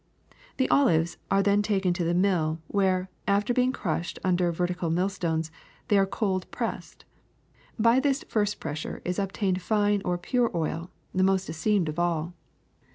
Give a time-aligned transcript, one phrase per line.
[0.57, 5.51] The olives are taken to the mill, where, after be ing crushed under vertical millstones,
[5.89, 7.05] they are cold pressed.
[7.77, 12.33] By this first pressure is obtained fine or pure oil, the most esteemed of all.